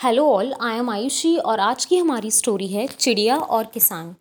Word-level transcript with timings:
Hello 0.00 0.24
all 0.32 0.52
I 0.60 0.76
am 0.76 0.90
Ayushi 0.90 1.36
और 1.36 1.60
आज 1.60 1.84
की 1.84 1.96
हमारी 1.96 2.30
स्टोरी 2.30 2.66
है 2.68 2.86
चिड़िया 2.86 3.36
और 3.36 3.64
किसान। 3.64 4.14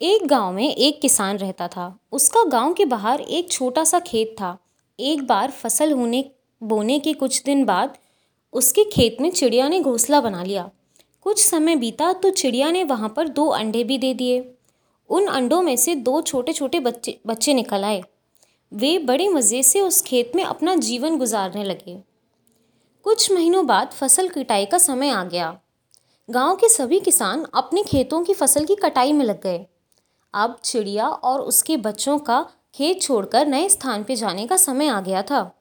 एक 0.00 0.26
गाँव 0.26 0.52
में 0.52 0.74
एक 0.74 1.00
किसान 1.00 1.36
रहता 1.36 1.68
था। 1.68 1.98
उसका 2.12 2.44
गाँव 2.44 2.74
के 2.74 2.84
बाहर 2.84 3.20
एक 3.20 3.50
छोटा 3.50 3.84
सा 3.84 3.98
खेत 4.00 4.34
था। 4.40 4.58
एक 5.00 5.26
बार 5.26 5.50
फ़सल 5.50 5.92
होने, 5.92 6.30
बोने 6.62 6.98
के 6.98 7.12
कुछ 7.12 7.42
दिन 7.42 7.64
बाद 7.64 7.96
उसके 8.52 8.84
खेत 8.84 9.16
में 9.20 9.30
चिड़िया 9.30 9.68
ने 9.68 9.80
घोंसला 9.80 10.20
बना 10.20 10.42
लिया। 10.42 10.70
कुछ 11.22 11.44
समय 11.46 11.76
बीता 11.76 12.12
तो 12.12 12.30
चिड़िया 12.30 12.70
ने 12.70 12.84
वहाँ 12.84 13.12
पर 13.16 13.28
दो 13.28 13.46
अंडे 13.46 13.84
भी 13.84 13.98
दे 13.98 14.14
दिए। 14.14 14.54
उन 15.10 15.26
अंडों 15.26 15.62
में 15.62 15.76
से 15.76 15.94
दो 15.94 16.22
छोटे 16.22 16.52
छोटे 16.52 16.80
बच्चे 16.80 17.18
बच्चे 17.26 17.54
निकल 17.54 17.84
आए। 17.84 18.02
वे 18.72 18.98
बड़े 18.98 19.28
मज़े 19.28 19.62
से 19.62 19.80
उस 19.80 20.02
खेत 20.02 20.32
में 20.36 20.44
अपना 20.44 20.76
जीवन 20.76 21.18
गुजारने 21.18 21.64
लगे। 21.64 22.11
कुछ 23.04 23.32
महीनों 23.32 23.66
बाद 23.66 23.90
फ़सल 23.90 24.28
कटाई 24.28 24.66
का 24.66 24.78
समय 24.78 25.10
आ 25.10 25.24
गया। 25.24 25.60
गाँव 26.30 26.56
के 26.56 26.68
सभी 26.68 27.00
किसान 27.00 27.46
अपने 27.54 27.82
खेतों 27.82 28.24
की 28.24 28.34
फ़सल 28.34 28.64
की 28.64 28.74
कटाई 28.74 29.12
में 29.12 29.24
लग 29.24 29.42
गए। 29.42 29.66
अब 30.34 30.58
चिड़िया 30.64 31.08
और 31.08 31.40
उसके 31.40 31.76
बच्चों 31.76 32.18
का 32.18 32.46
खेत 32.74 33.02
छोड़कर 33.02 33.46
नए 33.46 33.68
स्थान 33.68 34.02
पर 34.02 34.14
जाने 34.14 34.46
का 34.46 34.56
समय 34.56 34.86
आ 34.86 35.00
गया 35.00 35.22
था। 35.22 35.58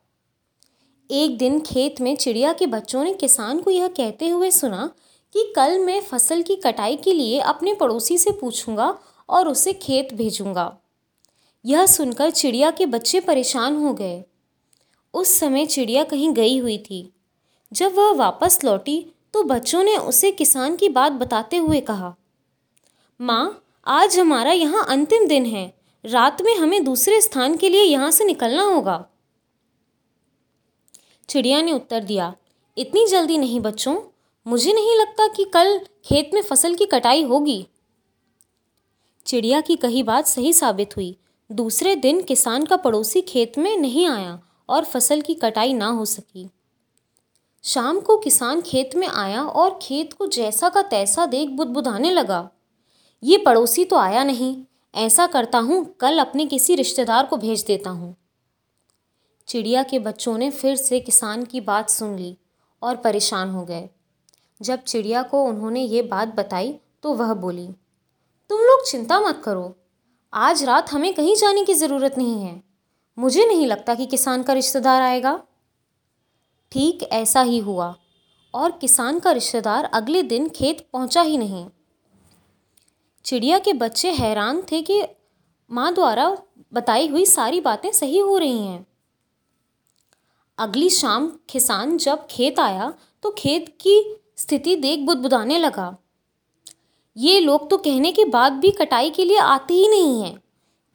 एक 1.11 1.37
दिन 1.37 1.59
खेत 1.59 2.01
में 2.01 2.15
चिड़िया 2.15 2.53
के 2.53 2.67
बच्चों 2.67 3.03
ने 3.03 3.13
किसान 3.13 3.59
को 3.59 3.71
यह 3.71 3.87
कहते 3.87 4.29
हुए 4.29 4.51
सुना 4.51 4.91
कि 5.33 5.53
कल 5.55 5.79
मैं 5.79 6.01
फ़सल 6.01 6.41
की 6.41 6.55
कटाई 6.55 6.95
के 6.95 7.13
लिए 7.13 7.39
अपने 7.39 7.73
पड़ोसी 7.73 8.17
से 8.17 8.31
पूछूँगा 8.31 8.99
और 9.29 9.47
उसे 9.47 9.73
खेत 9.73 10.13
भेजूँगा। 10.13 10.77
यह 11.65 11.85
सुनकर 11.85 12.31
चिड़िया 12.31 12.71
के 12.71 12.85
बच्चे 12.85 13.19
परेशान 13.19 13.75
हो 13.75 13.93
गए। 13.93 14.25
उस 15.13 15.39
समय 15.39 15.65
चिड़िया 15.65 16.03
कहीं 16.03 16.33
गई 16.33 16.57
हुई 16.57 16.77
थी। 16.77 17.13
जब 17.71 17.93
वह 17.95 18.11
वापस 18.13 18.63
लौटी 18.63 19.05
तो 19.33 19.43
बच्चों 19.43 19.83
ने 19.83 19.95
उसे 19.97 20.31
किसान 20.31 20.75
की 20.75 20.89
बात 20.89 21.11
बताते 21.11 21.57
हुए 21.57 21.79
कहा, 21.81 22.15
माँ, 23.19 23.63
आज 23.87 24.19
हमारा 24.19 24.51
यहाँ 24.51 24.85
अंतिम 24.85 25.27
दिन 25.27 25.45
है। 25.45 25.73
रात 26.05 26.41
में 26.41 26.55
हमें 26.55 26.83
दूसरे 26.83 27.21
स्थान 27.21 27.57
के 27.57 27.69
लिए 27.69 27.83
यहाँ 27.83 28.11
से 28.11 28.25
निकलना 28.25 28.63
होगा। 28.63 29.05
चिड़िया 31.29 31.61
ने 31.61 31.73
उत्तर 31.73 32.03
दिया, 32.03 32.33
इतनी 32.77 33.05
जल्दी 33.07 33.37
नहीं 33.37 33.59
बच्चों। 33.59 33.95
मुझे 34.45 34.73
नहीं 34.73 34.99
लगता 34.99 35.27
कि 35.27 35.43
कल 35.43 35.79
खेत 36.05 36.31
में 36.33 36.41
फ़सल 36.41 36.75
की 36.75 36.85
कटाई 36.85 37.23
होगी। 37.23 37.65
चिड़िया 39.25 39.61
की 39.61 39.75
कही 39.75 40.03
बात 40.03 40.27
सही 40.27 40.53
साबित 40.53 40.95
हुई। 40.97 41.15
दूसरे 41.49 41.95
दिन 41.95 42.21
किसान 42.21 42.65
का 42.65 42.77
पड़ोसी 42.77 43.21
खेत 43.21 43.57
में 43.57 43.75
नहीं 43.77 44.07
आया 44.07 44.39
और 44.69 44.85
फ़सल 44.85 45.21
की 45.21 45.33
कटाई 45.33 45.73
ना 45.73 45.87
हो 45.87 46.05
सकी। 46.05 46.49
शाम 47.71 47.99
को 47.99 48.15
किसान 48.17 48.61
खेत 48.61 48.95
में 48.95 49.07
आया 49.07 49.43
और 49.43 49.77
खेत 49.81 50.13
को 50.13 50.25
जैसा 50.27 50.69
का 50.69 50.81
तैसा 50.83 51.25
देख 51.25 51.49
बुदबुदाने 51.49 52.09
लगा। 52.11 52.49
ये 53.23 53.37
पड़ोसी 53.37 53.83
तो 53.85 53.95
आया 53.95 54.23
नहीं। 54.23 54.55
ऐसा 54.93 55.27
करता 55.27 55.57
हूँ, 55.59 55.83
कल 55.99 56.19
अपने 56.19 56.45
किसी 56.45 56.75
रिश्तेदार 56.75 57.25
को 57.25 57.37
भेज 57.37 57.63
देता 57.67 57.89
हूँ। 57.89 58.15
चिड़िया 59.47 59.83
के 59.83 59.99
बच्चों 59.99 60.37
ने 60.37 60.49
फिर 60.51 60.75
से 60.75 60.99
किसान 60.99 61.43
की 61.43 61.61
बात 61.61 61.89
सुन 61.89 62.15
ली 62.15 62.35
और 62.81 62.95
परेशान 62.95 63.49
हो 63.49 63.63
गए। 63.65 63.87
जब 64.61 64.83
चिड़िया 64.83 65.21
को 65.23 65.43
उन्होंने 65.43 65.83
ये 65.83 66.01
बात 66.01 66.35
बताई 66.35 66.73
तो 67.03 67.13
वह 67.13 67.33
बोली, 67.35 67.67
तुम 68.49 68.59
लोग 68.59 68.85
चिंता 68.87 69.19
मत 69.19 69.41
करो। 69.45 69.73
आज 70.33 70.63
रात 70.63 70.91
हमें 70.91 71.13
कहीं 71.13 71.35
जाने 71.35 71.63
की 71.65 71.73
ज़रूरत 71.73 72.17
नहीं 72.17 72.43
है। 72.43 72.61
मुझे 73.17 73.45
नहीं 73.45 73.67
लगता 73.67 73.95
कि 73.95 74.05
किसान 74.05 74.43
का 74.43 74.53
रिश्तेदार 74.53 75.01
आएगा। 75.01 75.41
ठीक 76.71 77.03
ऐसा 77.03 77.41
ही 77.41 77.59
हुआ। 77.59 77.95
और 78.53 78.71
किसान 78.71 79.19
का 79.19 79.31
रिश्तेदार 79.31 79.85
अगले 79.85 80.23
दिन 80.23 80.47
खेत 80.49 80.87
पहुँचा 80.93 81.21
ही 81.21 81.37
नहीं। 81.37 81.65
चिड़िया 83.25 83.59
के 83.59 83.73
बच्चे 83.73 84.11
हैरान 84.11 84.61
थे 84.71 84.81
कि 84.81 85.01
माँ 85.71 85.93
द्वारा 85.93 86.37
बताई 86.73 87.07
हुई 87.07 87.25
सारी 87.25 87.61
बातें 87.61 87.91
सही 87.91 88.19
हो 88.19 88.37
रही 88.37 88.65
हैं। 88.65 88.85
अगली 90.57 90.89
शाम 90.89 91.27
किसान 91.49 91.97
जब 91.97 92.25
खेत 92.27 92.59
आया 92.59 92.93
तो 93.23 93.31
खेत 93.31 93.67
की 93.81 94.17
स्थिति 94.37 94.75
देख 94.75 94.99
बुदबुदाने 94.99 95.57
लगा। 95.59 95.95
ये 97.15 97.39
लोग 97.39 97.69
तो 97.69 97.77
कहने 97.77 98.11
के 98.11 98.25
बाद 98.25 98.53
भी 98.53 98.71
कटाई 98.71 99.09
के 99.09 99.25
लिए 99.25 99.37
आते 99.37 99.73
ही 99.73 99.87
नहीं 99.87 100.21
हैं। 100.23 100.35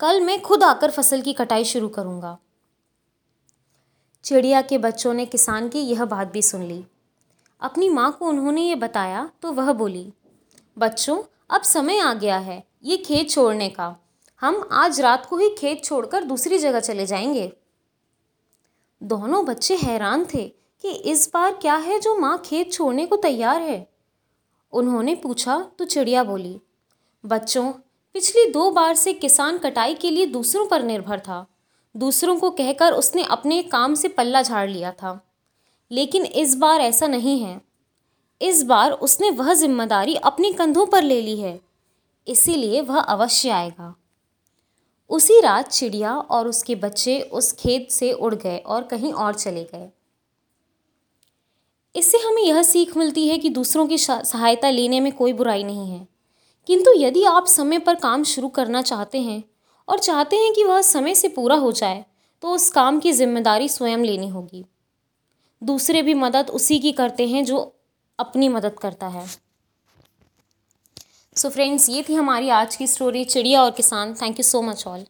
कल 0.00 0.20
मैं 0.20 0.40
खुद 0.42 0.62
आकर 0.62 0.90
फ़सल 0.90 1.20
की 1.20 1.32
कटाई 1.32 1.64
शुरू 1.64 1.88
करूँगा। 1.88 2.36
चिड़िया 4.26 4.60
के 4.62 4.78
बच्चों 4.78 5.14
ने 5.14 5.26
किसान 5.26 5.68
की 5.68 5.78
यह 5.78 6.04
बात 6.04 6.28
भी 6.28 6.40
सुन 6.42 6.62
ली। 6.62 6.84
अपनी 7.60 7.88
माँ 7.88 8.10
को 8.12 8.26
उन्होंने 8.26 8.62
ये 8.62 8.74
बताया 8.74 9.30
तो 9.42 9.52
वह 9.52 9.72
बोली, 9.72 10.12
बच्चों, 10.78 11.22
अब 11.50 11.62
समय 11.62 11.98
आ 11.98 12.12
गया 12.14 12.38
है, 12.38 12.64
ये 12.84 12.96
खेत 12.96 13.30
छोड़ने 13.30 13.68
का। 13.68 13.96
हम 14.40 14.68
आज 14.72 15.00
रात 15.00 15.26
को 15.26 15.36
ही 15.36 15.50
खेत 15.50 15.84
छोड़कर 15.84 16.24
दूसरी 16.24 16.58
जगह 16.58 16.80
चले 16.80 17.06
जाएँगे। 17.06 17.52
दोनों 19.02 19.44
बच्चे 19.46 19.76
हैरान 19.76 20.26
थे 20.34 20.46
कि 20.84 20.90
इस 20.90 21.30
बार 21.34 21.54
क्या 21.54 21.76
है 21.76 22.00
जो 22.00 22.18
माँ 22.18 22.42
खेत 22.46 22.72
छोड़ने 22.72 23.06
को 23.06 23.16
तैयार 23.16 23.62
है। 23.62 23.86
उन्होंने 24.72 25.14
पूछा 25.14 25.70
तो 25.78 25.84
चिड़िया 25.84 26.24
बोली, 26.24 26.60
बच्चों, 27.24 27.72
पिछली 28.14 28.50
दो 28.50 28.70
बार 28.70 28.94
से 28.94 29.12
किसान 29.12 29.58
कटाई 29.58 29.94
के 29.94 30.10
लिए 30.10 30.26
दूसरों 30.26 30.66
पर 30.66 30.82
निर्भर 30.82 31.20
था। 31.20 31.46
दूसरों 31.96 32.36
को 32.38 32.50
कहकर 32.50 32.92
उसने 32.92 33.22
अपने 33.22 33.62
काम 33.62 33.94
से 33.94 34.08
पल्ला 34.08 34.42
झाड़ 34.42 34.70
लिया 34.70 34.92
था। 34.92 35.20
लेकिन 35.90 36.24
इस 36.24 36.54
बार 36.54 36.80
ऐसा 36.80 37.06
नहीं 37.06 37.40
है। 37.40 37.60
इस 38.42 38.62
बार 38.62 38.92
उसने 38.92 39.30
वह 39.30 39.54
ज़िम्मेदारी 39.54 40.14
अपने 40.14 40.52
कंधों 40.52 40.86
पर 40.86 41.02
ले 41.02 41.22
ली 41.22 41.40
है। 41.40 41.60
इसीलिए 42.28 42.80
वह 42.80 42.98
अवश्य 42.98 43.50
आएगा। 43.50 43.94
उसी 45.10 45.40
रात 45.40 45.68
चिड़िया 45.68 46.16
और 46.16 46.48
उसके 46.48 46.74
बच्चे 46.74 47.20
उस 47.20 47.52
खेत 47.52 47.90
से 47.90 48.12
उड़ 48.12 48.34
गए 48.34 48.58
और 48.58 48.82
कहीं 48.82 49.12
और 49.12 49.34
चले 49.34 49.64
गए। 49.64 49.90
इससे 51.96 52.18
हमें 52.18 52.42
यह 52.42 52.62
सीख 52.62 52.96
मिलती 52.96 53.28
है 53.28 53.38
कि 53.38 53.48
दूसरों 53.48 53.86
की 53.86 53.98
सहायता 53.98 54.70
लेने 54.70 55.00
में 55.00 55.12
कोई 55.12 55.32
बुराई 55.32 55.64
नहीं 55.64 55.90
है। 55.90 56.08
किंतु 56.66 56.92
यदि 56.96 57.24
आप 57.24 57.46
समय 57.46 57.78
पर 57.78 57.94
काम 57.94 58.24
शुरू 58.24 58.48
करना 58.48 58.82
चाहते 58.82 59.20
हैं 59.20 59.44
और 59.88 59.98
चाहते 59.98 60.36
हैं 60.36 60.54
कि 60.54 60.64
वह 60.64 60.82
समय 60.82 61.14
से 61.14 61.28
पूरा 61.28 61.56
हो 61.56 61.72
जाए 61.72 62.04
तो 62.42 62.48
उस 62.48 62.70
काम 62.70 63.00
की 63.00 63.12
ज़िम्मेदारी 63.12 63.68
स्वयं 63.68 63.98
लेनी 63.98 64.28
होगी। 64.28 64.64
दूसरे 65.62 66.02
भी 66.02 66.14
मदद 66.14 66.50
उसी 66.50 66.78
की 66.78 66.92
करते 66.92 67.28
हैं 67.28 67.44
जो 67.44 67.76
अपनी 68.18 68.48
मदद 68.48 68.78
करता 68.78 69.08
है। 69.08 69.26
सो 69.26 69.38
so 71.38 71.54
फ्रेंड्स 71.54 71.88
ये 71.88 72.04
थी 72.08 72.14
हमारी 72.14 72.48
आज 72.48 72.76
की 72.76 72.86
स्टोरी 72.86 73.24
चिड़िया 73.24 73.62
और 73.62 73.70
किसान। 73.70 74.14
Thank 74.14 74.38
you 74.38 74.42
so 74.42 74.62
much 74.62 74.86
all 74.86 75.06